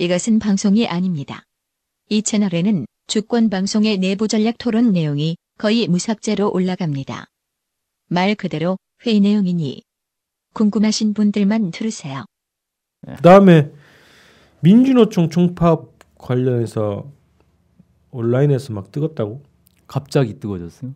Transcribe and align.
이것은 0.00 0.38
방송이 0.38 0.88
아닙니다. 0.88 1.42
이 2.08 2.22
채널에는 2.22 2.86
주권 3.06 3.50
방송의 3.50 3.98
내부 3.98 4.28
전략 4.28 4.56
토론 4.56 4.92
내용이 4.92 5.36
거의 5.58 5.86
무삭제로 5.88 6.50
올라갑니다. 6.50 7.26
말 8.08 8.34
그대로 8.34 8.78
회의 9.04 9.20
내용이니 9.20 9.82
궁금하신 10.54 11.12
분들만 11.12 11.70
들으세요. 11.72 12.24
그다음에 13.16 13.70
민주노총 14.60 15.28
총파업 15.28 15.92
관련해서 16.16 17.12
온라인에서 18.10 18.72
막 18.72 18.90
뜨겁다고 18.90 19.42
갑자기 19.86 20.40
뜨거워졌어요. 20.40 20.94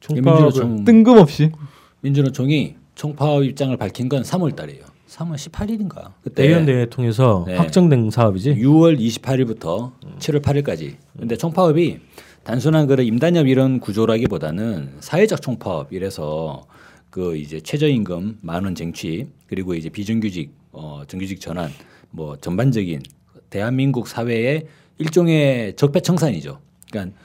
총파업을 0.00 0.42
민주노총 0.42 0.84
뜬금없이. 0.84 1.52
민주노총이 2.00 2.76
총파업 2.94 3.44
입장을 3.44 3.76
밝힌 3.76 4.08
건 4.08 4.22
3월 4.22 4.56
달이에요. 4.56 4.86
3월 5.06 5.34
18일인가? 5.34 6.12
그때 6.38 6.48
대연대회 6.48 6.86
통해서 6.86 7.44
네. 7.48 7.56
확정된 7.56 8.10
사업이지. 8.10 8.54
6월 8.54 8.98
28일부터 8.98 9.92
7월 10.20 10.40
8일까지. 10.40 10.94
근데 11.18 11.36
총파업이 11.36 11.98
단순한 12.44 12.86
그런 12.86 13.04
임단협 13.04 13.48
이런 13.48 13.80
구조라기보다는 13.80 14.92
사회적 15.00 15.42
총파업 15.42 15.92
이래서 15.92 16.62
그 17.10 17.36
이제 17.36 17.60
최저임금 17.60 18.38
만 18.42 18.62
원 18.64 18.74
쟁취 18.76 19.26
그리고 19.48 19.74
이제 19.74 19.88
비정규직 19.88 20.52
어 20.72 21.02
정규직 21.08 21.40
전환 21.40 21.70
뭐 22.10 22.36
전반적인 22.36 23.02
대한민국 23.50 24.06
사회의 24.06 24.66
일종의 24.98 25.74
적폐 25.74 26.00
청산이죠. 26.00 26.60
그러니까 26.90 27.16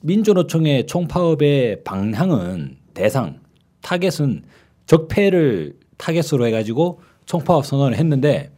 민주노총의 0.00 0.86
총파업의 0.86 1.84
방향은 1.84 2.76
대상 2.94 3.40
타겟은 3.82 4.42
적폐를 4.86 5.74
타겟으로 5.96 6.46
해가지고 6.46 7.00
총파업 7.26 7.64
선언을 7.64 7.96
했는데 7.96 8.50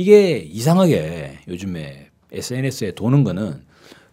이게 0.00 0.38
이상하게 0.38 1.40
요즘에 1.46 2.06
SNS에 2.32 2.92
도는 2.92 3.22
거는 3.22 3.60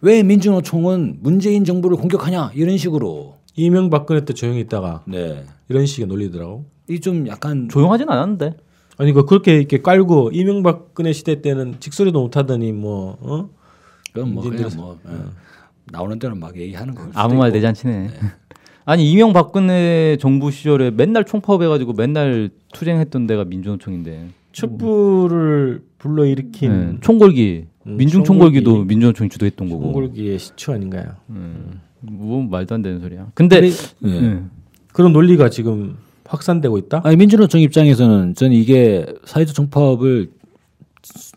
왜 0.02 0.22
민주노총은 0.22 1.20
문재인 1.22 1.64
정부를 1.64 1.96
공격하냐 1.96 2.52
이런 2.56 2.78
식으로 2.78 3.36
이명박근혜 3.56 4.26
때 4.26 4.34
조용히 4.34 4.60
있다가 4.60 5.04
네. 5.08 5.46
이런 5.70 5.86
식의 5.86 6.08
논리더라고. 6.08 6.66
이 6.90 7.00
좀 7.00 7.26
약간 7.28 7.70
조용하진 7.70 8.10
않았는데. 8.10 8.58
아니 8.98 9.14
그 9.14 9.24
그렇게 9.26 9.56
이렇게 9.60 9.82
깔고 9.82 10.32
이명박근혜 10.34 11.14
시대 11.14 11.42
때는 11.42 11.76
찍소리도 11.80 12.20
못하더니 12.20 12.74
뭐 12.74 13.18
어? 13.22 13.50
그건 14.12 14.34
뭐 14.34 14.44
그냥 14.44 14.70
뭐 14.76 15.00
예. 15.08 15.12
나오는 15.86 16.20
대로 16.20 16.36
막 16.36 16.58
얘기하는 16.58 16.96
거 16.96 17.04
아무 17.14 17.36
말 17.36 17.54
대잔치네. 17.54 18.10
아니 18.84 19.10
이명박근혜 19.10 20.18
정부 20.20 20.52
시절에 20.52 20.92
맨날 20.92 21.24
총파업해가지고 21.24 21.94
맨날 21.94 22.50
투쟁했던 22.74 23.26
데가 23.28 23.46
민주노총인데. 23.46 24.28
촛불을 24.58 25.84
불러 26.00 26.26
일으킨 26.26 26.92
네, 26.94 26.98
총궐기, 27.02 27.66
음, 27.86 27.98
민중 27.98 28.24
총궐기. 28.24 28.64
총궐기도 28.64 28.86
민주노총이 28.86 29.30
주도했던 29.30 29.70
거고. 29.70 29.84
총궐기의 29.84 30.40
시초 30.40 30.74
아닌가요? 30.74 31.12
음, 31.30 31.80
뭐 32.02 32.42
말도 32.44 32.76
안 32.76 32.82
되는 32.82 33.00
소리야. 33.00 33.28
근데 33.36 33.62
근데 33.62 33.76
예. 34.06 34.26
예. 34.26 34.40
그런 34.94 35.14
논리가 35.14 35.50
지금 35.50 35.98
확산되고 36.26 36.78
있다. 36.80 37.02
아니 37.04 37.16
민주노총 37.16 37.62
입장에서는 37.62 38.34
저는 38.34 38.54
이게 38.56 39.06
사회적 39.26 39.56
총파업을 39.56 40.32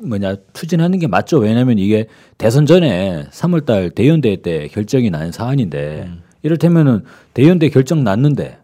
뭐냐 0.03 0.37
추진하는 0.55 0.99
게 0.99 1.07
맞죠. 1.07 1.39
왜냐하면 1.39 1.79
이게 1.79 2.07
대선 2.39 2.65
전에 2.65 3.27
3월달 3.31 3.95
대연대 3.95 4.41
때 4.41 4.67
결정이 4.69 5.11
난 5.11 5.31
사안인데 5.31 6.11
이를테면은 6.43 7.05
대연대 7.35 7.69
결정 7.69 8.03
났는데 8.03 8.59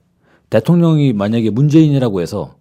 대통령이 0.48 1.12
만약에 1.12 1.50
문재인이라고 1.50 2.22
해서 2.22 2.56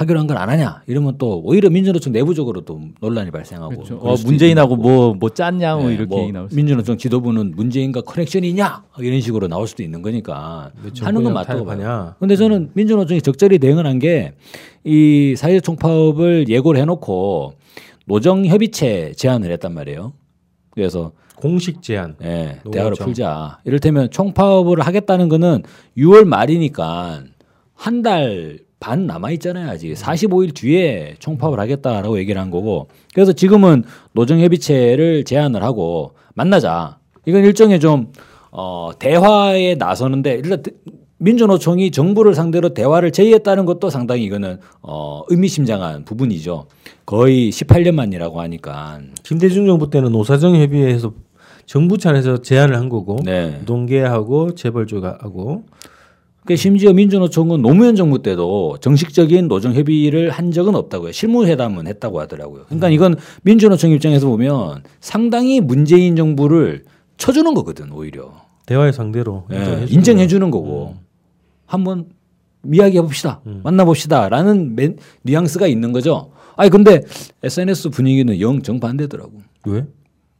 하기로 0.00 0.18
한 0.18 0.26
걸 0.26 0.38
안 0.38 0.48
하냐 0.48 0.82
이러면 0.86 1.18
또 1.18 1.42
오히려 1.44 1.68
민주노총 1.68 2.12
내부적으로 2.12 2.62
또 2.62 2.80
논란이 3.00 3.30
발생하고 3.30 3.68
그렇죠. 3.74 3.96
어, 3.96 4.14
문재인하고 4.24 4.76
거고. 4.78 5.14
뭐뭐 5.14 5.30
짰냐 5.30 5.76
뭐 5.76 5.88
네, 5.88 5.94
이렇게 5.94 6.06
뭐 6.06 6.32
나올 6.32 6.48
수. 6.48 6.56
민주노총 6.56 6.96
지도부는 6.96 7.52
문재인과 7.54 8.00
커넥션이 8.02 8.48
있냐 8.50 8.82
이런 8.98 9.20
식으로 9.20 9.48
나올 9.48 9.66
수도 9.66 9.82
있는 9.82 10.00
거니까 10.00 10.70
하는 11.00 11.22
건 11.22 11.34
맞다고 11.34 11.64
봐요. 11.66 12.14
근데 12.18 12.34
저는 12.36 12.70
민주노총이 12.74 13.20
적절히 13.22 13.58
대응을 13.58 13.86
한 13.86 13.98
게 13.98 14.32
이 14.82 15.34
사회적 15.36 15.62
총파업을 15.62 16.48
예고를 16.48 16.80
해놓고 16.80 17.52
노정 18.06 18.46
협의체 18.46 19.12
제안을 19.14 19.52
했단 19.52 19.74
말이에요. 19.74 20.14
그래서 20.70 21.12
공식 21.36 21.82
제안. 21.82 22.16
예, 22.22 22.60
노정. 22.64 22.70
대화를 22.72 22.96
풀자. 22.98 23.58
이를테면 23.66 24.10
총파업을 24.10 24.80
하겠다는 24.80 25.28
거는 25.28 25.64
6월 25.98 26.24
말이니까 26.24 27.24
한 27.74 28.02
달 28.02 28.60
반 28.80 29.06
남아 29.06 29.30
있잖아요. 29.32 29.68
아직 29.70 29.92
45일 29.92 30.54
뒤에 30.54 31.14
총파업을 31.18 31.60
하겠다라고 31.60 32.18
얘기를 32.18 32.40
한 32.40 32.50
거고. 32.50 32.88
그래서 33.14 33.32
지금은 33.34 33.84
노정 34.12 34.40
협의체를 34.40 35.24
제안을 35.24 35.62
하고 35.62 36.14
만나자. 36.34 36.98
이건 37.26 37.44
일종의 37.44 37.78
좀 37.78 38.10
어, 38.50 38.90
대화에 38.98 39.74
나서는데 39.74 40.32
일단 40.42 40.62
대- 40.62 40.72
민주노총이 41.18 41.90
정부를 41.90 42.34
상대로 42.34 42.70
대화를 42.72 43.12
제의했다는 43.12 43.66
것도 43.66 43.90
상당히 43.90 44.24
이거는 44.24 44.58
어, 44.80 45.20
의미심장한 45.28 46.06
부분이죠. 46.06 46.64
거의 47.04 47.50
18년 47.50 47.92
만이라고 47.94 48.40
하니까. 48.40 49.00
김대중 49.22 49.66
정부 49.66 49.90
때는 49.90 50.10
노사정 50.12 50.56
협의회에서 50.56 51.12
정부 51.66 51.98
차원에서 51.98 52.38
제안을 52.40 52.76
한 52.76 52.88
거고 52.88 53.18
네. 53.22 53.60
농계하고 53.66 54.54
재벌조가하고 54.54 55.64
그 56.46 56.56
심지어 56.56 56.92
민주노총은 56.92 57.60
노무현 57.62 57.96
정부 57.96 58.22
때도 58.22 58.78
정식적인 58.80 59.48
노정 59.48 59.74
협의를 59.74 60.30
한 60.30 60.50
적은 60.50 60.74
없다고요. 60.74 61.12
실무회담은 61.12 61.86
했다고 61.86 62.18
하더라고요. 62.20 62.64
그러니까 62.66 62.88
이건 62.88 63.16
민주노총 63.42 63.90
입장에서 63.92 64.26
보면 64.26 64.82
상당히 65.00 65.60
문재인 65.60 66.16
정부를 66.16 66.84
쳐주는 67.18 67.52
거거든 67.54 67.92
오히려 67.92 68.32
대화의 68.66 68.92
상대로 68.92 69.44
예, 69.52 69.86
인정해 69.90 70.26
주는 70.26 70.50
거고 70.50 70.96
한번 71.66 72.06
이야기해 72.70 73.02
봅시다, 73.02 73.40
만나 73.62 73.84
봅시다라는 73.84 74.74
멘- 74.76 74.98
뉘앙스가 75.22 75.66
있는 75.66 75.92
거죠. 75.92 76.30
아니 76.56 76.68
근데 76.70 77.02
SNS 77.42 77.90
분위기는 77.90 78.38
영 78.40 78.60
정반대더라고. 78.62 79.32
왜? 79.66 79.84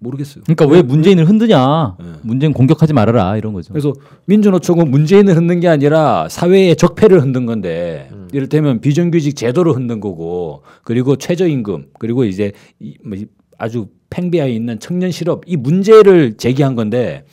모르겠어요. 0.00 0.42
그러니까 0.44 0.66
왜 0.66 0.82
문재인을 0.82 1.28
흔드냐? 1.28 1.96
네. 2.00 2.04
문재인 2.22 2.52
공격하지 2.52 2.92
말아라 2.94 3.36
이런 3.36 3.52
거죠. 3.52 3.72
그래서 3.72 3.92
민주노총은 4.24 4.90
문재인을 4.90 5.36
흔든 5.36 5.60
게 5.60 5.68
아니라 5.68 6.26
사회의 6.28 6.74
적폐를 6.74 7.20
흔든 7.22 7.46
건데 7.46 8.10
이를테면 8.32 8.80
비정규직 8.80 9.36
제도를 9.36 9.74
흔든 9.74 10.00
거고 10.00 10.62
그리고 10.84 11.16
최저임금 11.16 11.88
그리고 11.98 12.24
이제 12.24 12.52
이- 12.80 12.96
뭐 13.04 13.16
이- 13.18 13.26
아주 13.58 13.88
팽배해 14.08 14.50
있는 14.50 14.80
청년 14.80 15.10
실업 15.10 15.42
이 15.46 15.56
문제를 15.56 16.34
제기한 16.38 16.74
건데 16.74 17.24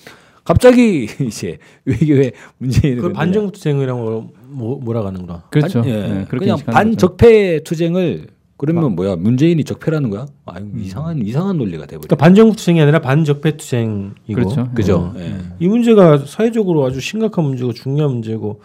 갑자기 0.44 1.08
이제 1.26 1.58
외교에 1.86 2.34
문재인을 2.58 3.02
그. 3.02 3.14
반정부 3.14 3.52
투쟁이라고 3.54 4.28
뭐, 4.50 4.80
몰아가는 4.82 5.26
거야. 5.26 5.44
그렇죠. 5.52 5.82
반- 5.82 5.90
예. 5.90 5.94
예, 5.94 6.26
그렇게 6.28 6.46
그냥. 6.46 6.58
반적폐 6.66 7.62
투쟁을 7.64 8.28
그러면 8.58 8.96
뭐야 8.96 9.16
문재인이 9.16 9.64
적폐라는 9.64 10.10
거야? 10.10 10.26
아 10.46 10.56
이상한 10.78 11.24
이상한 11.24 11.58
논리가 11.58 11.86
돼버려. 11.86 12.02
그러니까 12.02 12.16
반정부 12.16 12.56
투쟁이 12.56 12.82
아니라 12.82 13.00
반적폐 13.00 13.56
투쟁이고. 13.56 14.34
그렇죠. 14.34 14.70
그죠? 14.74 14.98
어. 14.98 15.14
예. 15.18 15.38
이 15.60 15.68
문제가 15.68 16.18
사회적으로 16.18 16.84
아주 16.86 17.00
심각한 17.00 17.46
문제고 17.46 17.72
중요한 17.72 18.12
문제고 18.12 18.62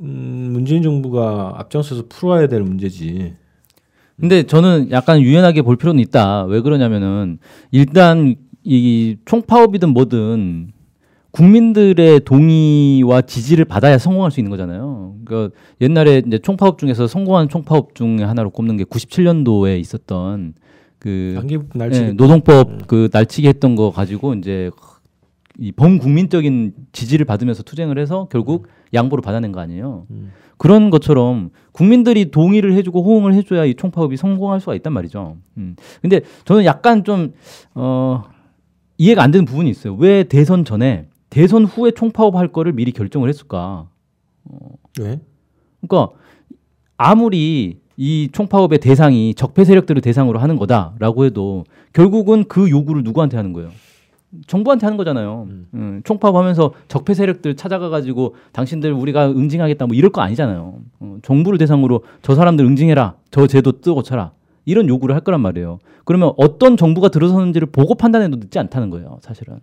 음, 0.00 0.50
문재인 0.52 0.82
정부가 0.82 1.54
앞장서서 1.56 2.04
풀어야 2.08 2.46
될 2.46 2.62
문제지. 2.62 3.34
근데 4.20 4.44
저는 4.44 4.90
약간 4.92 5.20
유연하게 5.20 5.62
볼 5.62 5.76
필요는 5.76 6.00
있다. 6.00 6.44
왜 6.44 6.60
그러냐면은 6.60 7.38
일단 7.72 8.36
이 8.62 9.16
총파업이든 9.24 9.90
뭐든 9.90 10.72
국민들의 11.36 12.20
동의와 12.20 13.20
지지를 13.20 13.66
받아야 13.66 13.98
성공할 13.98 14.30
수 14.30 14.40
있는 14.40 14.48
거잖아요. 14.50 15.16
그러니까 15.26 15.54
옛날에 15.82 16.22
이제 16.26 16.38
총파업 16.38 16.78
중에서 16.78 17.06
성공한 17.06 17.50
총파업 17.50 17.94
중에 17.94 18.22
하나로 18.22 18.48
꼽는 18.48 18.78
게 18.78 18.84
97년도에 18.84 19.78
있었던 19.78 20.54
그 20.98 21.34
단기 21.36 21.58
날치 21.74 22.02
예, 22.02 22.12
노동법 22.12 22.86
그 22.86 23.10
날치기 23.12 23.46
했던 23.48 23.76
거 23.76 23.90
가지고 23.90 24.32
이제 24.32 24.70
이 25.58 25.72
범국민적인 25.72 26.72
지지를 26.92 27.26
받으면서 27.26 27.62
투쟁을 27.62 27.98
해서 27.98 28.28
결국 28.32 28.68
양보를 28.94 29.20
받아낸 29.20 29.52
거 29.52 29.60
아니에요. 29.60 30.06
음. 30.10 30.32
그런 30.56 30.88
것처럼 30.88 31.50
국민들이 31.72 32.30
동의를 32.30 32.72
해주고 32.72 33.02
호응을 33.02 33.34
해줘야 33.34 33.66
이 33.66 33.74
총파업이 33.74 34.16
성공할 34.16 34.60
수가 34.60 34.74
있단 34.76 34.90
말이죠. 34.90 35.36
음. 35.58 35.76
근데 36.00 36.22
저는 36.46 36.64
약간 36.64 37.04
좀 37.04 37.34
어, 37.74 38.24
이해가 38.96 39.22
안 39.22 39.32
되는 39.32 39.44
부분이 39.44 39.68
있어요. 39.68 39.94
왜 39.96 40.24
대선 40.24 40.64
전에 40.64 41.08
대선 41.36 41.66
후에 41.66 41.90
총파업 41.90 42.34
할 42.34 42.48
거를 42.48 42.72
미리 42.72 42.92
결정을 42.92 43.28
했을까? 43.28 43.90
왜? 44.98 45.20
그러니까 45.82 46.14
아무리 46.96 47.78
이 47.98 48.28
총파업의 48.32 48.78
대상이 48.78 49.34
적폐 49.34 49.66
세력들을 49.66 50.00
대상으로 50.00 50.38
하는 50.38 50.56
거다라고 50.56 51.26
해도 51.26 51.64
결국은 51.92 52.44
그 52.44 52.70
요구를 52.70 53.02
누구한테 53.02 53.36
하는 53.36 53.52
거예요? 53.52 53.68
정부한테 54.46 54.86
하는 54.86 54.96
거잖아요. 54.96 55.46
음, 55.74 56.00
총파업하면서 56.04 56.72
적폐 56.88 57.12
세력들 57.12 57.54
찾아가 57.54 57.90
가지고 57.90 58.34
당신들 58.52 58.94
우리가 58.94 59.28
응징하겠다 59.28 59.88
뭐 59.88 59.94
이럴 59.94 60.10
거 60.12 60.22
아니잖아요. 60.22 60.78
어, 61.00 61.18
정부를 61.20 61.58
대상으로 61.58 62.02
저 62.22 62.34
사람들 62.34 62.64
응징해라, 62.64 63.14
저 63.30 63.46
제도 63.46 63.72
뜨고 63.82 64.02
쳐라 64.02 64.32
이런 64.64 64.88
요구를 64.88 65.14
할 65.14 65.20
거란 65.20 65.42
말이에요. 65.42 65.80
그러면 66.06 66.32
어떤 66.38 66.78
정부가 66.78 67.10
들어서는지를 67.10 67.66
보고 67.66 67.94
판단해도 67.94 68.38
늦지 68.38 68.58
않다는 68.58 68.88
거예요, 68.88 69.18
사실은. 69.20 69.60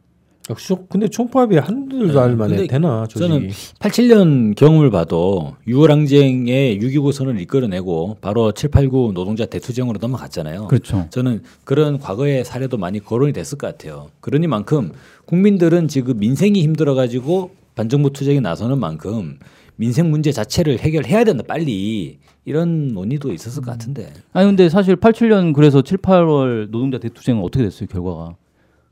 역시 0.49 0.75
근데 0.89 1.07
총파업이 1.07 1.57
한두 1.57 2.11
달 2.11 2.35
만에 2.35 2.55
근데 2.55 2.67
되나 2.67 3.07
저는 3.07 3.49
조직이. 3.49 3.73
87년 3.79 4.55
경험을 4.55 4.91
봐도 4.91 5.55
6월 5.67 5.87
항쟁의 5.87 6.79
6.29 6.79 7.13
선언을 7.13 7.39
이끌어내고 7.41 8.17
바로 8.19 8.51
7, 8.51 8.69
8, 8.69 8.89
9 8.89 9.13
노동자 9.13 9.45
대투쟁으로 9.45 9.99
넘어갔잖아요. 10.01 10.67
그렇죠. 10.67 11.07
저는 11.11 11.43
그런 11.63 11.97
과거의 11.97 12.43
사례도 12.43 12.77
많이 12.77 12.99
거론이 12.99 13.31
됐을 13.31 13.57
것 13.57 13.67
같아요. 13.67 14.09
그러니만큼 14.19 14.91
국민들은 15.25 15.87
지금 15.87 16.19
민생이 16.19 16.61
힘들어가지고 16.61 17.51
반정부 17.75 18.11
투쟁에 18.11 18.41
나서는 18.41 18.79
만큼 18.79 19.39
민생 19.77 20.11
문제 20.11 20.31
자체를 20.31 20.79
해결해야 20.79 21.23
된다 21.23 21.43
빨리 21.47 22.19
이런 22.45 22.89
논의도 22.89 23.31
있었을 23.31 23.63
것 23.63 23.71
같은데. 23.71 24.11
아니 24.33 24.45
근데 24.45 24.67
사실 24.67 24.97
87년 24.97 25.53
그래서 25.53 25.81
7, 25.81 25.99
8월 25.99 26.69
노동자 26.69 26.97
대투쟁은 26.99 27.41
어떻게 27.41 27.63
됐어요, 27.63 27.87
결과가? 27.87 28.35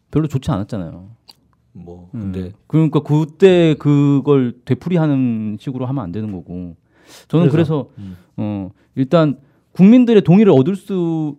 별로 0.10 0.28
좋지 0.28 0.50
않았잖아요. 0.52 1.10
뭐 1.74 2.10
음. 2.14 2.32
근데 2.32 2.52
그러니까 2.68 3.02
그때 3.02 3.76
그걸 3.80 4.54
되풀이하는 4.66 5.58
식으로 5.60 5.86
하면 5.86 6.04
안 6.04 6.12
되는 6.12 6.32
거고. 6.32 6.76
저는 7.28 7.50
그래서, 7.50 7.90
음. 7.98 8.16
어 8.38 8.70
일단 8.96 9.38
국민들의 9.74 10.22
동의를 10.22 10.52
얻을 10.54 10.76
수 10.76 11.38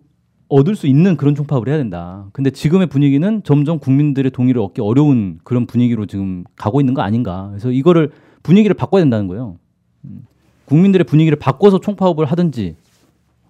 얻을 0.49 0.75
수 0.75 0.85
있는 0.85 1.17
그런 1.17 1.33
총파업을 1.33 1.67
해야 1.67 1.77
된다. 1.77 2.27
근데 2.31 2.51
지금의 2.51 2.87
분위기는 2.87 3.41
점점 3.43 3.79
국민들의 3.79 4.31
동의를 4.31 4.61
얻기 4.61 4.81
어려운 4.81 5.39
그런 5.43 5.65
분위기로 5.65 6.05
지금 6.05 6.43
가고 6.55 6.79
있는 6.79 6.93
거 6.93 7.01
아닌가. 7.01 7.47
그래서 7.49 7.71
이거를 7.71 8.11
분위기를 8.43 8.75
바꿔야 8.75 9.01
된다는 9.01 9.27
거예요. 9.27 9.57
음. 10.05 10.25
국민들의 10.65 11.05
분위기를 11.05 11.39
바꿔서 11.39 11.79
총파업을 11.79 12.25
하든지 12.25 12.75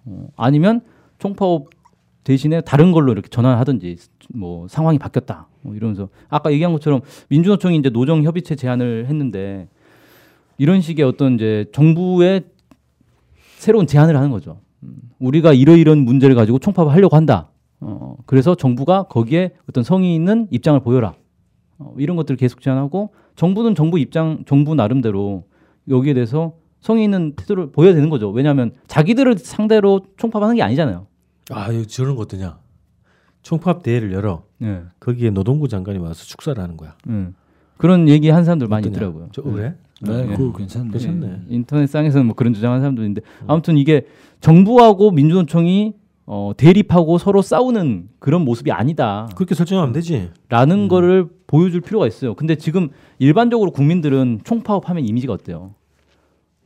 어, 0.06 0.28
아니면 0.36 0.80
총파업 1.18 1.66
대신에 2.24 2.60
다른 2.62 2.92
걸로 2.92 3.12
이렇게 3.12 3.28
전환하든지 3.28 3.96
뭐 4.34 4.66
상황이 4.68 4.98
바뀌었다 4.98 5.48
뭐 5.60 5.74
이러면서 5.74 6.08
아까 6.28 6.52
얘기한 6.52 6.72
것처럼 6.72 7.00
민주노총이 7.28 7.76
이제 7.76 7.90
노정 7.90 8.22
협의체 8.22 8.56
제안을 8.56 9.06
했는데 9.06 9.68
이런 10.58 10.80
식의 10.80 11.04
어떤 11.04 11.34
이제 11.34 11.66
정부의 11.72 12.44
새로운 13.56 13.86
제안을 13.86 14.16
하는 14.16 14.30
거죠. 14.30 14.60
음, 14.82 14.96
우리가 15.18 15.52
이러이런 15.52 15.98
문제를 15.98 16.34
가지고 16.34 16.58
총파업을 16.58 16.92
하려고 16.92 17.16
한다. 17.16 17.50
어, 17.80 18.16
그래서 18.26 18.54
정부가 18.54 19.04
거기에 19.04 19.52
어떤 19.68 19.84
성의 19.84 20.14
있는 20.14 20.46
입장을 20.50 20.78
보여라. 20.80 21.14
어, 21.78 21.94
이런 21.98 22.16
것들을 22.16 22.36
계속 22.36 22.60
제안하고 22.60 23.14
정부는 23.36 23.74
정부 23.74 23.98
입장, 23.98 24.44
정부 24.46 24.74
나름대로 24.74 25.44
여기에 25.88 26.14
대해서 26.14 26.54
성의 26.80 27.04
있는 27.04 27.34
태도를 27.34 27.72
보여야 27.72 27.94
되는 27.94 28.10
거죠. 28.10 28.30
왜냐하면 28.30 28.72
자기들을 28.86 29.38
상대로 29.38 30.00
총파업하는 30.18 30.56
게 30.56 30.62
아니잖아요. 30.62 31.06
아 31.50 31.70
이거 31.72 31.84
저런 31.84 32.16
거 32.16 32.22
어떠냐? 32.22 32.58
총파업 33.42 33.82
대회를 33.82 34.12
열어 34.12 34.44
예. 34.62 34.82
거기에 35.00 35.30
노동부 35.30 35.68
장관이 35.68 35.98
와서 35.98 36.24
축사를 36.24 36.60
하는 36.62 36.76
거야. 36.76 36.96
음. 37.08 37.34
그런 37.76 38.08
얘기 38.08 38.30
한 38.30 38.44
사람들 38.44 38.68
많이 38.68 38.86
어떠냐? 38.86 38.96
있더라고요. 38.96 39.28
저 39.32 39.42
그래? 39.42 39.74
네, 40.00 40.28
예. 40.30 40.36
그거 40.36 40.56
괜찮네. 40.56 40.90
괜찮네. 40.90 41.26
예. 41.26 41.40
인터넷 41.48 41.86
상에서는 41.86 42.26
뭐 42.26 42.34
그런 42.34 42.54
주장하는 42.54 42.80
사람도 42.82 43.02
있는데 43.02 43.20
아무튼 43.46 43.76
이게 43.76 44.06
정부하고 44.40 45.10
민주노총이 45.10 45.94
어, 46.26 46.52
대립하고 46.56 47.18
서로 47.18 47.42
싸우는 47.42 48.08
그런 48.18 48.42
모습이 48.42 48.72
아니다라는 48.72 49.34
그렇게 49.34 49.54
설정하면 49.54 49.92
되지. 49.92 50.30
거를 50.88 51.28
보여줄 51.46 51.82
필요가 51.82 52.06
있어요. 52.06 52.34
근데 52.34 52.54
지금 52.56 52.88
일반적으로 53.18 53.70
국민들은 53.72 54.40
총파업하면 54.44 55.04
이미지가 55.04 55.34
어때요? 55.34 55.74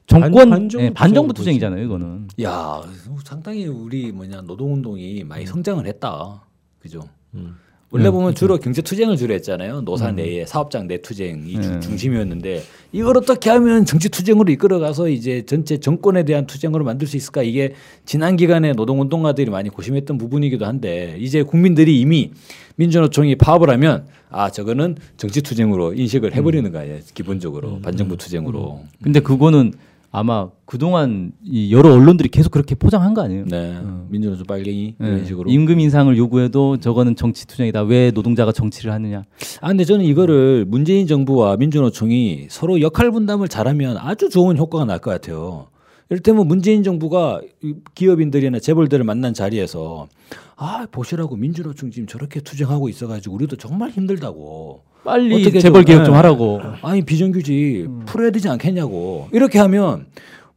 정권 0.08 0.30
반- 0.32 0.32
반, 0.32 0.50
반정부 0.50 0.84
예, 0.86 0.90
반정부 0.90 1.34
투쟁이잖아요, 1.34 1.84
이거는. 1.84 2.28
야 2.42 2.80
상당히 3.24 3.66
우리 3.66 4.10
뭐냐 4.10 4.40
노동운동이 4.42 5.22
많이 5.24 5.46
성장을 5.46 5.86
했다. 5.86 6.42
그죠? 6.80 7.02
음. 7.34 7.54
원래 7.90 8.08
음, 8.08 8.12
보면 8.12 8.34
주로 8.34 8.58
경제 8.58 8.82
투쟁을 8.82 9.16
주로 9.16 9.32
했잖아요. 9.34 9.80
노사 9.80 10.12
내에 10.12 10.44
사업장 10.44 10.86
내 10.88 11.00
투쟁이 11.00 11.52
주- 11.54 11.70
네. 11.72 11.80
중심이었는데 11.80 12.62
이걸 12.92 13.16
어떻게 13.16 13.48
하면 13.48 13.86
정치 13.86 14.10
투쟁으로 14.10 14.50
이끌어가서 14.52 15.08
이제 15.08 15.44
전체 15.46 15.78
정권에 15.78 16.24
대한 16.24 16.46
투쟁으로 16.46 16.84
만들 16.84 17.06
수 17.06 17.16
있을까? 17.16 17.42
이게 17.42 17.72
지난 18.04 18.36
기간에 18.36 18.72
노동 18.74 19.00
운동가들이 19.00 19.50
많이 19.50 19.70
고심했던 19.70 20.18
부분이기도 20.18 20.66
한데 20.66 21.16
이제 21.18 21.42
국민들이 21.42 21.98
이미 21.98 22.30
민주노총이 22.76 23.36
파업을 23.36 23.70
하면 23.70 24.06
아 24.28 24.50
저거는 24.50 24.96
정치 25.16 25.40
투쟁으로 25.40 25.94
인식을 25.94 26.34
해버리는 26.34 26.70
거예요. 26.70 26.98
기본적으로 27.14 27.80
반정부 27.80 28.18
투쟁으로. 28.18 28.84
근데 29.02 29.20
그거는 29.20 29.72
아마 30.10 30.48
그동안 30.64 31.32
이 31.44 31.72
여러 31.72 31.92
언론들이 31.92 32.30
계속 32.30 32.50
그렇게 32.50 32.74
포장한 32.74 33.12
거 33.12 33.22
아니에요? 33.22 33.44
네, 33.46 33.78
민주노총 34.08 34.46
빨갱이 34.46 34.94
예. 35.00 35.06
이런 35.06 35.24
식으로. 35.26 35.50
임금 35.50 35.80
인상을 35.80 36.16
요구해도 36.16 36.78
저거는 36.78 37.14
정치 37.14 37.46
투쟁이다. 37.46 37.82
왜 37.82 38.10
노동자가 38.10 38.52
정치를 38.52 38.90
하느냐? 38.92 39.24
아 39.60 39.68
근데 39.68 39.84
저는 39.84 40.04
이거를 40.06 40.64
문재인 40.66 41.06
정부와 41.06 41.56
민주노총이 41.58 42.46
서로 42.48 42.80
역할 42.80 43.10
분담을 43.10 43.48
잘하면 43.48 43.98
아주 43.98 44.28
좋은 44.30 44.56
효과가 44.56 44.84
날 44.86 44.98
것 44.98 45.10
같아요. 45.10 45.66
이를테면 46.10 46.48
문재인 46.48 46.82
정부가 46.82 47.42
이 47.62 47.74
기업인들이나 47.94 48.60
재벌들을 48.60 49.04
만난 49.04 49.34
자리에서 49.34 50.08
아 50.56 50.86
보시라고 50.90 51.36
민주노총 51.36 51.90
지금 51.90 52.06
저렇게 52.06 52.40
투쟁하고 52.40 52.88
있어가지고 52.88 53.34
우리도 53.34 53.56
정말 53.56 53.90
힘들다고. 53.90 54.82
빨리 55.04 55.40
어떻게 55.40 55.58
재벌 55.60 55.82
좀, 55.84 55.86
개혁 55.86 56.00
예. 56.00 56.04
좀 56.04 56.14
하라고. 56.14 56.60
아니 56.82 57.02
비정규직 57.02 57.88
풀어야 58.06 58.30
되지 58.30 58.48
않겠냐고. 58.48 59.28
이렇게 59.32 59.58
하면 59.58 60.06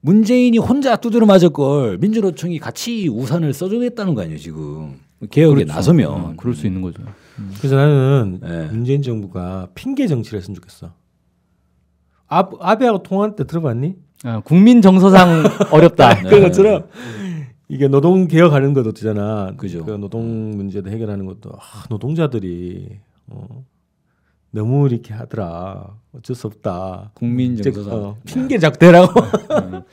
문재인이 0.02 0.58
혼자 0.58 0.96
두드려 0.98 1.26
맞을 1.26 1.50
걸 1.52 1.98
민주노총이 2.00 2.60
같이 2.60 3.08
우산을 3.08 3.54
써주겠다는 3.54 4.16
거 4.16 4.22
아니에요 4.24 4.38
지금 4.40 5.00
개혁에 5.30 5.64
그렇죠. 5.64 5.74
나서면. 5.74 6.10
어, 6.10 6.34
그럴 6.38 6.54
수 6.56 6.66
있는 6.68 6.82
거죠. 6.82 7.04
그래서 7.60 7.76
나는 7.76 8.40
네. 8.42 8.68
문재인 8.72 9.02
정부가 9.02 9.68
핑계 9.76 10.08
정치를 10.08 10.40
했으면 10.40 10.56
좋겠어. 10.56 10.92
아, 12.28 12.50
아베하고 12.60 13.04
통화할 13.04 13.36
때 13.36 13.46
들어봤니? 13.46 13.96
아, 14.24 14.40
국민 14.42 14.82
정서상 14.82 15.44
어렵다. 15.72 16.16
네. 16.16 16.30
그런 16.30 16.42
것처럼 16.44 16.88
이게 17.68 17.88
노동 17.88 18.28
개혁하는 18.28 18.74
것도 18.74 18.94
되잖아. 18.94 19.54
그죠. 19.58 19.86
그 19.86 19.92
노동 19.92 20.52
문제도 20.52 20.90
해결하는 20.90 21.26
것도 21.26 21.52
아, 21.54 21.86
노동자들이 21.90 22.88
어, 23.28 23.64
너무 24.52 24.88
이렇게 24.88 25.14
하더라. 25.14 25.96
어쩔 26.14 26.36
수 26.36 26.48
없다. 26.48 27.12
국민 27.14 27.56
정서상. 27.56 27.94
어, 27.94 28.18
핑계 28.26 28.58
작대라고. 28.58 29.22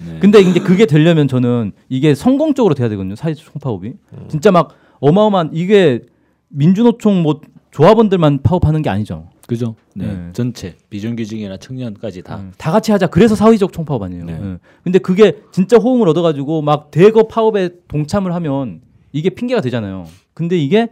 네. 0.01 0.19
근데 0.21 0.41
이제 0.41 0.59
그게 0.61 0.85
되려면 0.85 1.29
저는 1.29 1.73
이게 1.89 2.15
성공적으로 2.15 2.75
돼야 2.75 2.89
되거든요. 2.89 3.15
사회적 3.15 3.45
총파업이. 3.45 3.95
진짜 4.29 4.51
막 4.51 4.75
어마어마한 5.01 5.51
이게 5.53 6.03
민주노총 6.49 7.23
뭐 7.23 7.41
조합원들만 7.71 8.43
파업하는 8.43 8.83
게 8.83 8.91
아니죠. 8.91 9.29
그죠? 9.47 9.77
네. 9.95 10.07
네. 10.07 10.29
전체 10.33 10.77
비정규직이나 10.91 11.57
청년까지 11.57 12.23
다. 12.23 12.37
음, 12.37 12.53
다 12.59 12.71
같이 12.73 12.93
하자. 12.93 13.07
그래서 13.07 13.35
사회적 13.35 13.73
총파업 13.73 14.03
아니에요. 14.03 14.25
네. 14.25 14.39
예. 14.43 14.59
근데 14.83 14.99
그게 14.99 15.39
진짜 15.53 15.79
호응을 15.79 16.09
얻어가지고 16.09 16.63
막 16.63 16.91
대거 16.91 17.29
파업에 17.29 17.71
동참을 17.87 18.35
하면 18.35 18.83
이게 19.13 19.31
핑계가 19.31 19.61
되잖아요. 19.63 20.05
근데 20.35 20.59
이게 20.59 20.89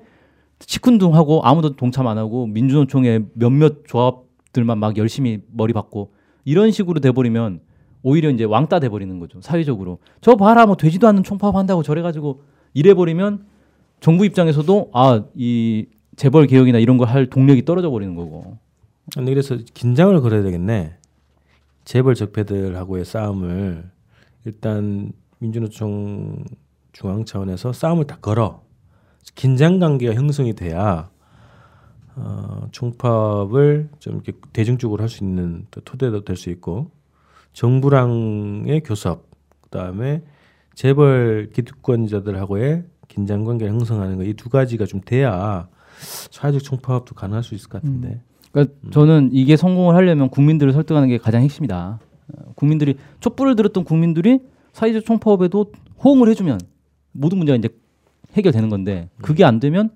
시큰둥하고 0.60 1.42
아무도 1.44 1.76
동참 1.76 2.06
안 2.06 2.18
하고 2.18 2.46
민주노총의 2.46 3.26
몇몇 3.34 3.84
조합들만 3.86 4.78
막 4.78 4.96
열심히 4.96 5.40
머리 5.52 5.72
받고 5.72 6.12
이런 6.44 6.70
식으로 6.70 7.00
돼버리면 7.00 7.60
오히려 8.02 8.30
이제 8.30 8.44
왕따 8.44 8.80
돼버리는 8.80 9.18
거죠. 9.18 9.40
사회적으로. 9.40 9.98
저 10.20 10.36
봐라 10.36 10.64
뭐 10.66 10.76
되지도 10.76 11.08
않는 11.08 11.24
총파업 11.24 11.56
한다고 11.56 11.82
저래 11.82 12.02
가지고 12.02 12.42
이래 12.72 12.94
버리면 12.94 13.46
정부 14.00 14.24
입장에서도 14.24 14.90
아 14.94 15.22
이 15.34 15.86
재벌 16.16 16.46
개혁이나 16.46 16.78
이런 16.78 16.96
걸 16.96 17.08
할 17.08 17.26
동력이 17.28 17.64
떨어져 17.64 17.90
버리는 17.90 18.14
거고. 18.14 18.56
근데 19.14 19.32
그래서 19.32 19.56
긴장을 19.74 20.18
걸어야 20.20 20.42
되겠네. 20.42 20.94
재벌 21.84 22.14
적폐들하고의 22.14 23.04
싸움을 23.04 23.84
일단 24.44 25.12
민주노총 25.38 26.44
중앙 26.92 27.24
차원에서 27.24 27.72
싸움을 27.72 28.06
다 28.06 28.18
걸어 28.20 28.62
긴장 29.34 29.78
관계가 29.78 30.14
형성이 30.14 30.54
돼야 30.54 31.10
어, 32.14 32.66
총파업을 32.72 33.90
좀 33.98 34.14
이렇게 34.14 34.32
대중적으로 34.52 35.02
할 35.02 35.08
수 35.08 35.22
있는 35.24 35.66
또 35.70 35.80
토대도 35.82 36.24
될 36.24 36.36
수 36.36 36.50
있고 36.50 36.90
정부랑의 37.52 38.80
교섭 38.82 39.26
그다음에 39.62 40.22
재벌 40.74 41.50
기득권자들하고의 41.52 42.84
긴장 43.08 43.44
관계를 43.44 43.72
형성하는 43.72 44.16
거 44.16 44.24
이 44.24 44.34
두 44.34 44.48
가지가 44.48 44.84
좀 44.86 45.00
돼야 45.00 45.68
사회적 46.30 46.62
총파업도 46.62 47.14
가능할 47.14 47.42
수 47.42 47.54
있을 47.54 47.68
것 47.68 47.80
같은데. 47.82 48.20
그러니까 48.52 48.74
저는 48.90 49.30
이게 49.32 49.56
성공을 49.56 49.94
하려면 49.94 50.28
국민들을 50.30 50.72
설득하는 50.72 51.08
게 51.08 51.18
가장 51.18 51.42
핵심이다. 51.42 51.98
어, 52.28 52.52
국민들이 52.54 52.96
촛불을 53.20 53.56
들었던 53.56 53.84
국민들이 53.84 54.40
사회적 54.72 55.04
총파업에도 55.04 55.72
호응을 56.04 56.28
해주면 56.30 56.60
모든 57.12 57.38
문제가 57.38 57.56
이제 57.56 57.68
해결되는 58.36 58.68
건데 58.68 59.08
그게 59.20 59.44
안 59.44 59.60
되면 59.60 59.90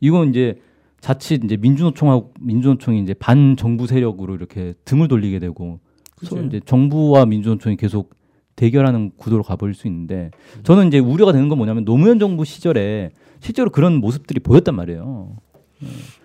이건 0.00 0.30
이제 0.30 0.60
자칫 1.00 1.44
이제 1.44 1.56
민주노총하고 1.56 2.34
민주노총이 2.40 3.00
이제 3.00 3.14
반정부 3.14 3.86
세력으로 3.86 4.34
이렇게 4.34 4.74
등을 4.84 5.08
돌리게 5.08 5.38
되고 5.38 5.80
서로 6.22 6.44
이제 6.44 6.60
정부와 6.64 7.26
민주노총이 7.26 7.76
계속 7.76 8.16
대결하는 8.56 9.12
구도로 9.16 9.44
가버릴 9.44 9.74
수 9.74 9.86
있는데 9.86 10.30
저는 10.64 10.88
이제 10.88 10.98
우려가 10.98 11.32
되는 11.32 11.48
건 11.48 11.58
뭐냐면 11.58 11.84
노무현 11.84 12.18
정부 12.18 12.44
시절에 12.44 13.10
실제로 13.40 13.70
그런 13.70 13.94
모습들이 13.96 14.40
보였단 14.40 14.74
말이에요. 14.74 15.36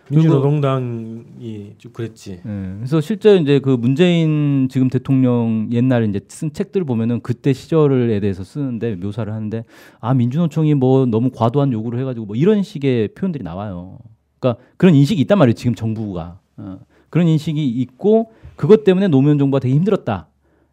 민주노동당이 0.10 1.76
좀 1.78 1.92
그랬지. 1.94 2.32
예, 2.46 2.74
그래서 2.78 3.00
실제 3.02 3.38
이제 3.38 3.60
그 3.60 3.70
문재인 3.70 4.68
지금 4.70 4.90
대통령 4.90 5.70
옛날에 5.72 6.06
이제 6.08 6.20
쓴 6.28 6.52
책들 6.52 6.84
보면은 6.84 7.22
그때 7.22 7.54
시절에 7.54 8.20
대해서 8.20 8.44
쓰는데 8.44 8.96
묘사를 8.96 9.32
하는데 9.32 9.64
아 10.00 10.14
민주노총이 10.14 10.74
뭐 10.76 11.06
너무 11.06 11.30
과도한 11.32 11.72
요구를 11.72 12.00
해가지고 12.00 12.26
뭐 12.26 12.36
이런 12.36 12.64
식의 12.64 13.10
표현들이 13.10 13.44
나와요. 13.44 13.98
그러니까 14.40 14.62
그런 14.78 14.96
인식이 14.96 15.22
있단 15.22 15.38
말이에요. 15.38 15.54
지금 15.54 15.74
정부가 15.74 16.40
어, 16.58 16.80
그런 17.10 17.28
인식이 17.28 17.66
있고 17.66 18.32
그것 18.56 18.84
때문에 18.84 19.08
노무현 19.08 19.38
정부가 19.38 19.60
되게 19.60 19.74
힘들었다 19.74 20.28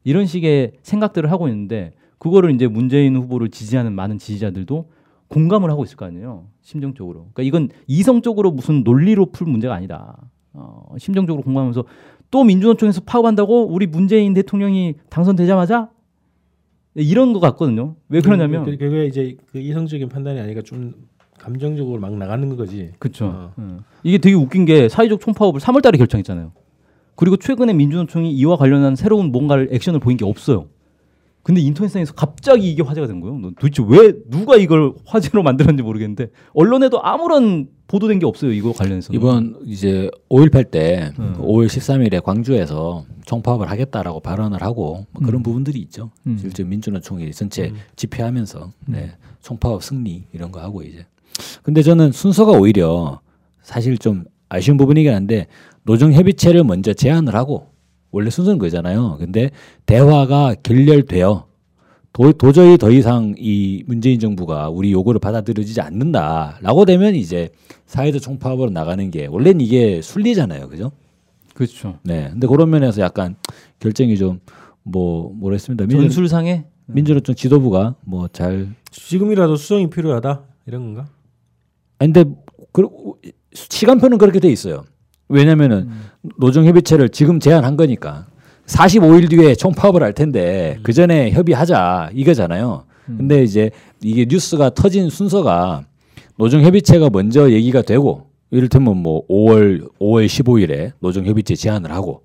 이런 0.05 0.27
식의 0.27 0.73
생각들을 0.83 1.31
하고 1.31 1.49
있는데 1.49 1.93
그거를 2.19 2.55
이제 2.55 2.67
문재인 2.67 3.17
후보를 3.17 3.49
지지하는 3.49 3.93
많은 3.95 4.19
지지자들도 4.19 4.87
공감을 5.31 5.71
하고 5.71 5.85
있을 5.85 5.97
거 5.97 6.05
아니에요. 6.05 6.47
심정적으로. 6.61 7.29
그러니까 7.33 7.43
이건 7.45 7.69
이성적으로 7.87 8.51
무슨 8.51 8.83
논리로 8.85 9.27
풀 9.33 9.47
문제가 9.47 9.75
아니다. 9.75 10.17
어, 10.53 10.95
심정적으로 10.99 11.43
공감하면서 11.43 11.85
또 12.31 12.45
민주노총에서 12.45 13.03
파업한다고 13.07 13.67
우리 13.69 13.87
문재인 13.87 14.35
대통령이 14.35 14.95
당선되자마자 15.09 15.89
이런 16.95 17.33
것 17.33 17.41
같거든요. 17.41 17.95
왜 18.09 18.21
그러냐면 18.21 18.65
그- 18.65 18.77
그게 18.77 19.07
이제 19.07 19.37
그 19.53 19.59
이성적인 19.61 20.09
판단이 20.09 20.41
아니라 20.41 20.63
좀 20.63 20.95
감정적으로 21.39 22.01
막 22.01 22.13
나가는 22.17 22.57
거지. 22.57 22.91
그렇죠. 22.99 23.27
어. 23.27 23.53
음. 23.59 23.81
이게 24.03 24.19
되게 24.19 24.35
웃긴 24.35 24.65
게 24.65 24.89
사회적 24.89 25.21
총파업을 25.21 25.61
3월달에 25.61 25.97
결정했잖아요. 25.99 26.53
그리고 27.15 27.37
최근에 27.37 27.73
민주노총이 27.73 28.33
이와 28.33 28.57
관련한 28.57 28.97
새로운 28.97 29.31
뭔가를 29.31 29.69
액션을 29.73 30.01
보인 30.01 30.17
게 30.17 30.25
없어요. 30.25 30.67
근데 31.42 31.61
인터넷상에서 31.62 32.12
갑자기 32.14 32.70
이게 32.70 32.82
화제가 32.82 33.06
된 33.06 33.20
거예요. 33.20 33.38
너 33.38 33.50
도대체 33.59 33.82
왜 33.88 34.12
누가 34.28 34.56
이걸 34.56 34.92
화제로 35.06 35.42
만들었는지 35.42 35.82
모르겠는데 35.82 36.28
언론에도 36.52 37.02
아무런 37.02 37.68
보도된 37.87 38.18
게 38.18 38.26
없어요. 38.26 38.52
이거 38.52 38.73
관련해서. 38.73 39.12
이번 39.12 39.59
이제 39.64 40.11
5.18 40.28 40.70
때 40.70 41.12
음. 41.18 41.35
5월 41.38 41.66
13일에 41.66 42.23
광주에서 42.23 43.04
총파업을 43.25 43.70
하겠다라고 43.70 44.20
발언을 44.20 44.62
하고 44.62 45.06
뭐 45.12 45.23
그런 45.25 45.40
음. 45.40 45.42
부분들이 45.42 45.80
있죠. 45.80 46.11
음. 46.26 46.37
실제 46.38 46.62
민주노총이 46.62 47.30
전체 47.32 47.70
음. 47.70 47.76
집회하면서 47.97 48.73
네, 48.87 49.12
총파업 49.40 49.82
승리 49.82 50.25
이런 50.32 50.52
거 50.52 50.61
하고 50.61 50.82
이제. 50.82 51.06
근데 51.62 51.82
저는 51.82 52.12
순서가 52.12 52.52
오히려 52.52 53.20
사실 53.62 53.97
좀 53.99 54.25
아쉬운 54.49 54.76
부분이긴 54.76 55.12
한데 55.12 55.47
노정 55.85 56.12
협의체를 56.12 56.64
먼저 56.64 56.92
제안을 56.92 57.35
하고 57.35 57.70
원래 58.11 58.31
순서는 58.31 58.59
그잖아요. 58.59 59.17
근데 59.19 59.50
대화가 59.87 60.55
결렬되어 60.62 61.47
도, 62.12 62.33
도저히 62.33 62.76
더 62.76 62.90
이상 62.90 63.35
이 63.38 63.85
문재인 63.87 64.19
정부가 64.19 64.69
우리 64.69 64.90
요구를 64.93 65.21
받아들여지지 65.21 65.81
않는다라고 65.81 66.85
되면 66.85 67.14
이제 67.14 67.50
사회적 67.87 68.21
총파업으로 68.21 68.71
나가는 68.71 69.11
게 69.11 69.26
원래는 69.26 69.61
이게 69.61 70.02
순리잖아요, 70.02 70.69
그죠? 70.69 70.90
그렇죠. 71.55 71.99
네. 72.02 72.29
근데 72.31 72.47
그런 72.47 72.71
면에서 72.71 73.00
약간 73.02 73.37
결정이 73.79 74.17
좀 74.17 74.40
뭐 74.83 75.33
뭐랬습니다. 75.35 75.87
민주 75.87 76.02
전술상에 76.02 76.64
민주노총 76.87 77.35
지도부가 77.35 77.95
뭐 78.05 78.29
잘 78.29 78.75
지금이라도 78.90 79.57
수정이 79.57 79.90
필요하다 79.90 80.43
이런 80.67 80.83
건가? 80.83 81.09
아니, 81.99 82.12
근데 82.12 82.35
그 82.73 82.88
시간표는 83.52 84.19
그렇게 84.19 84.40
돼 84.40 84.49
있어요. 84.50 84.85
왜냐면은 85.31 85.89
노정 86.37 86.67
협의체를 86.67 87.09
지금 87.09 87.41
제안한 87.41 87.77
거니까 87.77 88.27
45일 88.67 89.31
뒤에 89.31 89.55
총파업을 89.55 90.03
할 90.03 90.13
텐데 90.13 90.79
그 90.83 90.93
전에 90.93 91.31
협의하자 91.31 92.11
이거잖아요. 92.15 92.85
근데 93.07 93.43
이제 93.43 93.71
이게 94.03 94.27
뉴스가 94.29 94.71
터진 94.71 95.09
순서가 95.09 95.85
노정 96.37 96.63
협의체가 96.63 97.11
먼저 97.11 97.51
얘기가 97.51 97.83
되고 97.83 98.27
이를테면 98.51 98.97
뭐 98.99 99.27
5월 99.29 99.89
5월 99.99 100.27
15일에 100.27 100.93
노정 101.01 101.25
협의체 101.27 101.55
제안을 101.55 101.93
하고 101.93 102.23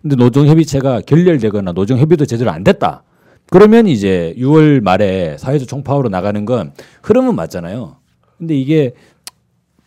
근데 0.00 0.16
노정 0.16 0.46
협의체가 0.46 1.02
결렬되거나 1.02 1.72
노정 1.72 1.98
협의도 1.98 2.26
제대로 2.26 2.50
안 2.50 2.64
됐다. 2.64 3.02
그러면 3.50 3.86
이제 3.86 4.34
6월 4.38 4.82
말에 4.82 5.36
사회적 5.38 5.68
총파업으로 5.68 6.08
나가는 6.08 6.44
건 6.44 6.72
흐름은 7.02 7.34
맞잖아요. 7.34 7.96
근데 8.38 8.56
이게 8.56 8.92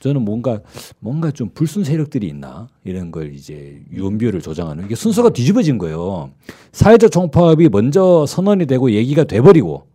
저는 0.06 0.22
뭔가 0.24 0.60
뭔가 1.00 1.32
좀 1.32 1.50
불순 1.52 1.84
세력들이 1.84 2.28
있나? 2.28 2.68
이런 2.84 3.10
걸 3.10 3.34
이제 3.34 3.82
유언비어를 3.92 4.40
조장하는 4.40 4.86
이게 4.86 4.94
순서가 4.94 5.32
뒤집어진 5.32 5.80
거예요. 5.80 6.30
사회적 6.74 7.12
총파업이 7.12 7.70
먼저 7.70 8.28
선언이 8.28 8.68
되고 8.68 8.92
얘기가 8.92 9.24
돼버리고 9.24 9.88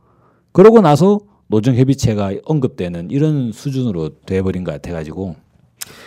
그러고 0.50 0.80
나서 0.80 1.20
노정 1.46 1.76
협의체가 1.76 2.32
언급되는 2.44 3.12
이런 3.12 3.52
수준으로 3.52 4.16
돼버린 4.26 4.64
것 4.64 4.72
같아가지고. 4.72 5.36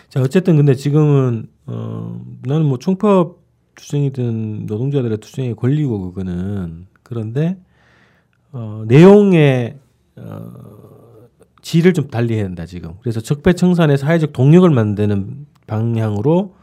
자 0.10 0.22
어쨌든 0.22 0.58
근데 0.58 0.76
지금은 0.76 1.48
어 1.68 2.22
나는 2.46 2.66
뭐 2.66 2.80
총파업 2.80 3.42
투쟁이든 3.76 4.66
노동자들의 4.66 5.18
투쟁의 5.20 5.56
권리고 5.56 6.12
그거는. 6.12 6.88
그런데 7.04 7.58
어 8.52 8.84
내용의 8.86 9.78
어 10.18 10.83
질을 11.64 11.94
좀 11.94 12.08
달리해야 12.10 12.44
된다 12.44 12.66
지금. 12.68 12.92
그래서 13.02 13.20
적폐청산의 13.22 13.98
사회적 13.98 14.34
동력을 14.34 14.70
만드는 14.70 15.48
방향으로 15.66 16.54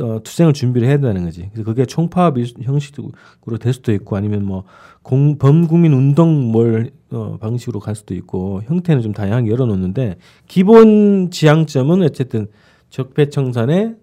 어, 0.00 0.20
투쟁을 0.22 0.52
준비를 0.52 0.86
해야 0.88 0.98
되는 0.98 1.24
거지. 1.24 1.50
그래서 1.52 1.64
그게 1.64 1.84
총파업 1.84 2.38
일- 2.38 2.54
형식으로 2.62 3.58
될 3.60 3.72
수도 3.72 3.92
있고 3.92 4.16
아니면 4.16 4.44
뭐 4.44 4.64
공, 5.02 5.38
범국민 5.38 5.92
운동 5.92 6.50
뭘 6.50 6.90
어, 7.10 7.36
방식으로 7.40 7.78
갈 7.80 7.94
수도 7.94 8.14
있고 8.14 8.62
형태는 8.64 9.02
좀 9.02 9.12
다양하게 9.12 9.50
열어놓는데 9.50 10.16
기본 10.46 11.30
지향점은 11.30 12.02
어쨌든 12.02 12.46
적폐청산의 12.90 13.96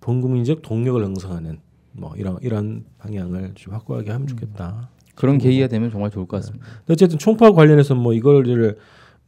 범국민적 0.00 0.62
동력을 0.62 1.02
형성하는 1.02 1.58
뭐 1.92 2.12
이런 2.16 2.38
이런 2.42 2.84
방향을 2.98 3.52
좀 3.54 3.74
확고하게 3.74 4.10
하면 4.10 4.26
좋겠다. 4.26 4.90
그런 5.14 5.38
계기가 5.38 5.68
되면 5.68 5.90
정말 5.90 6.10
좋을 6.10 6.26
것 6.26 6.38
같습니다. 6.38 6.64
근데 6.78 6.92
어쨌든 6.94 7.18
총파업 7.18 7.54
관련해서 7.54 7.94
뭐 7.94 8.12
이거를 8.14 8.78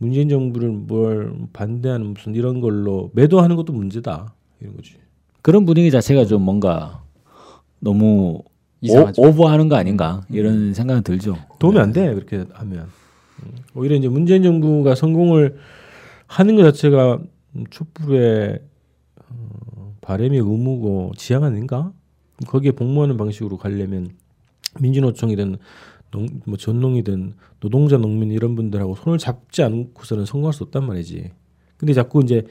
문재인 0.03 0.29
정부를 0.29 0.71
뭘 0.71 1.33
반대하는 1.53 2.09
무슨 2.15 2.35
이런 2.35 2.61
걸로 2.61 3.11
매도하는 3.15 3.55
것도 3.55 3.73
문제다 3.73 4.35
이런 4.61 4.75
거지. 4.75 4.95
그런 5.43 5.65
분위기 5.65 5.93
자체가 5.93 6.25
좀 6.25 6.43
뭔가 6.43 7.05
너무 7.79 8.43
이상하죠. 8.81 9.23
오, 9.23 9.29
오버하는 9.29 9.69
거 9.69 9.77
아닌가 9.77 10.23
이런 10.29 10.75
생각은 10.75 11.05
들죠. 11.05 11.37
도움이 11.61 11.79
안돼 11.79 12.15
그렇게 12.15 12.45
하면 12.53 12.89
음. 13.45 13.53
오히려 13.77 13.95
이제 13.95 14.09
문재인 14.09 14.43
정부가 14.43 14.97
성공을 14.97 15.59
하는 16.27 16.57
것 16.57 16.65
자체가 16.65 17.21
음, 17.55 17.65
촛불의 17.71 18.59
어, 19.29 19.95
바람이 20.01 20.37
의무고 20.37 21.13
지향 21.17 21.45
아닌가? 21.45 21.93
거기에 22.49 22.73
복무하는 22.73 23.17
방식으로 23.17 23.57
가려면 23.57 24.11
민주노총이든 24.81 25.59
농, 26.12 26.28
뭐 26.45 26.57
전농이든 26.57 27.33
노동자 27.59 27.97
농민 27.99 28.31
이런 28.31 28.54
분들하고 28.54 28.95
손을 28.95 29.19
잡지 29.19 29.62
않고서는 29.64 30.25
성공할 30.26 30.52
수 30.52 30.62
없단 30.62 30.87
말이지. 30.87 31.31
근데 31.76 31.92
자꾸 31.92 32.21
이제 32.23 32.45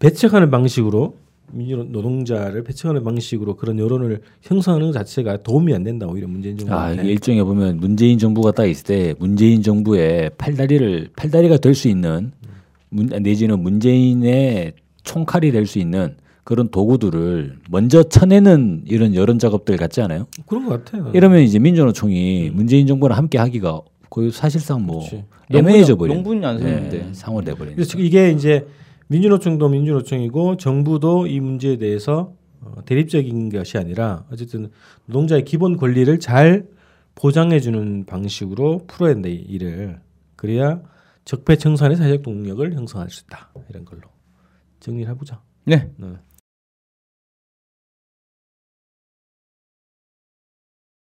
배척하는 0.00 0.50
방식으로 0.50 1.16
민주 1.52 1.76
노동자를 1.76 2.64
배척하는 2.64 3.04
방식으로 3.04 3.54
그런 3.56 3.78
여론을 3.78 4.22
형성하는 4.42 4.88
것 4.88 4.92
자체가 4.94 5.36
도움이 5.42 5.72
안 5.74 5.84
된다 5.84 6.06
오히려 6.06 6.26
문재인 6.26 6.56
아, 6.56 6.58
정부한테. 6.58 7.02
이게 7.02 7.12
일종에 7.12 7.42
보면 7.44 7.76
문재인 7.78 8.18
정부가 8.18 8.50
딱 8.52 8.64
있을 8.66 8.84
때 8.86 9.14
문재인 9.18 9.62
정부의 9.62 10.30
팔다리를 10.36 11.10
팔다리가 11.14 11.58
될 11.58 11.74
수 11.74 11.88
있는 11.88 12.32
문, 12.88 13.06
내지는 13.06 13.60
문재인의 13.62 14.72
총칼이 15.04 15.52
될 15.52 15.66
수 15.66 15.78
있는 15.78 16.16
그런 16.44 16.68
도구들을 16.68 17.58
먼저 17.70 18.02
쳐내는 18.02 18.82
이런 18.86 19.14
여론 19.14 19.38
작업들 19.38 19.76
같지 19.78 20.02
않아요? 20.02 20.26
그런 20.46 20.66
것 20.66 20.84
같아요. 20.84 21.10
이러면 21.14 21.40
이제 21.40 21.58
민주노총이 21.58 22.50
문재인 22.50 22.86
정부랑 22.86 23.16
함께 23.16 23.38
하기가 23.38 23.80
거의 24.10 24.30
사실상 24.30 24.82
뭐 24.84 24.98
그렇지. 24.98 25.24
애매해져 25.50 25.96
버린 25.96 26.16
명분이 26.16 26.44
안 26.44 26.58
서는데. 26.58 26.98
네, 26.98 27.08
상호돼 27.12 27.54
버린. 27.54 27.74
그래서 27.74 27.98
이게 27.98 28.30
이제 28.30 28.66
민주노총도 29.08 29.68
민주노총이고 29.68 30.58
정부도 30.58 31.26
이 31.26 31.40
문제에 31.40 31.78
대해서 31.78 32.32
어, 32.60 32.74
대립적인 32.84 33.48
것이 33.50 33.78
아니라 33.78 34.24
어쨌든 34.30 34.70
노동자의 35.06 35.44
기본 35.44 35.76
권리를 35.76 36.18
잘 36.20 36.66
보장해주는 37.14 38.04
방식으로 38.06 38.84
풀어야 38.86 39.14
된다 39.14 39.28
이 39.28 39.34
일을 39.34 40.00
그래야 40.36 40.80
적폐청산의 41.24 41.96
사회적 41.96 42.22
동력을 42.22 42.72
형성할 42.74 43.08
수 43.10 43.24
있다 43.24 43.50
이런 43.70 43.84
걸로 43.84 44.02
정리를 44.80 45.10
해보자. 45.10 45.40
네. 45.64 45.90
네. 45.96 46.08